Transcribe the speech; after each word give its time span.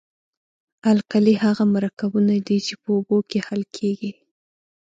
القلي 0.93 1.33
هغه 1.43 1.63
مرکبونه 1.75 2.35
دي 2.47 2.57
چې 2.65 2.73
په 2.81 2.87
اوبو 2.95 3.17
کې 3.29 3.39
حل 3.47 3.61
کیږي. 3.75 4.11